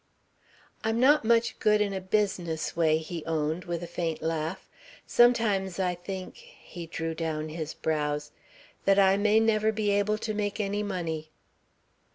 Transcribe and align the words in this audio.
"I'm 0.83 0.99
not 0.99 1.23
much 1.23 1.59
good 1.59 1.79
in 1.79 1.93
a 1.93 2.01
business 2.01 2.75
way," 2.75 2.97
he 2.97 3.23
owned, 3.25 3.65
with 3.65 3.83
a 3.83 3.85
faint 3.85 4.19
laugh. 4.19 4.67
"Sometimes 5.05 5.77
I 5.79 5.93
think," 5.93 6.37
he 6.37 6.87
drew 6.87 7.13
down 7.13 7.49
his 7.49 7.75
brows, 7.75 8.31
"that 8.85 8.97
I 8.97 9.15
may 9.15 9.39
never 9.39 9.71
be 9.71 9.91
able 9.91 10.17
to 10.17 10.33
make 10.33 10.59
any 10.59 10.81
money." 10.81 11.29